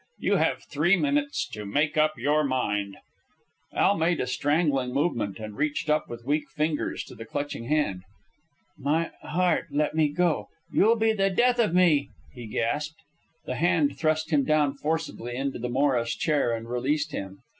You 0.17 0.37
have 0.37 0.63
three 0.63 0.97
minutes 0.97 1.47
to 1.49 1.63
make 1.63 1.95
up 1.95 2.17
your 2.17 2.43
mind." 2.43 2.97
Al 3.71 3.95
made 3.95 4.19
a 4.19 4.25
strangling 4.25 4.95
movement, 4.95 5.37
and 5.37 5.55
reached 5.55 5.91
up 5.91 6.09
with 6.09 6.25
weak 6.25 6.49
fingers 6.49 7.03
to 7.03 7.13
the 7.13 7.23
clutching 7.23 7.65
hand. 7.65 8.01
"My 8.79 9.11
heart... 9.21 9.67
let 9.69 9.93
me 9.93 10.09
go... 10.09 10.47
you'll 10.73 10.95
be 10.97 11.13
the 11.13 11.29
death 11.29 11.59
of 11.59 11.75
me," 11.75 12.09
he 12.33 12.47
gasped. 12.47 12.97
The 13.45 13.53
hand 13.57 13.95
thrust 13.95 14.31
him 14.31 14.43
down 14.43 14.73
forcibly 14.73 15.35
into 15.35 15.59
the 15.59 15.69
Morris 15.69 16.15
chair 16.15 16.51
and 16.51 16.67
released 16.67 17.11
him. 17.11 17.37